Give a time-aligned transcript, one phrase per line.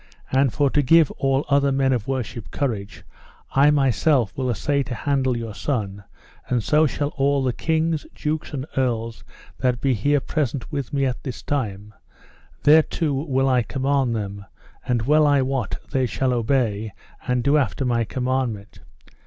[0.31, 3.03] And for to give all other men of worship courage,
[3.53, 6.05] I myself will assay to handle your son,
[6.49, 9.23] and so shall all the kings, dukes, and earls
[9.59, 11.93] that be here present with me at this time;
[12.63, 14.43] thereto will I command them,
[14.87, 16.93] and well I wot they shall obey
[17.27, 18.79] and do after my commandment.